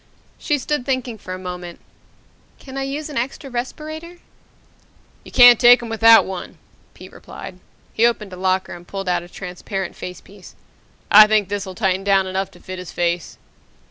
She 0.39 0.57
stood 0.57 0.83
thinking 0.83 1.19
for 1.19 1.35
a 1.35 1.37
moment. 1.37 1.79
"Can 2.57 2.75
I 2.75 2.81
use 2.81 3.07
an 3.07 3.17
extra 3.17 3.51
respirator?" 3.51 4.17
"You 5.23 5.31
can't 5.31 5.59
take 5.59 5.79
him 5.83 5.89
out 5.89 5.91
without 5.91 6.25
one!" 6.25 6.57
Pete 6.95 7.11
replied. 7.11 7.59
He 7.93 8.07
opened 8.07 8.33
a 8.33 8.35
locker 8.35 8.73
and 8.73 8.87
pulled 8.87 9.07
out 9.07 9.21
a 9.21 9.29
transparent 9.29 9.95
facepiece. 9.95 10.55
"I 11.11 11.27
think 11.27 11.49
this'll 11.49 11.75
tighten 11.75 12.03
down 12.03 12.25
enough 12.25 12.49
to 12.49 12.59
fit 12.59 12.79
his 12.79 12.91
face." 12.91 13.37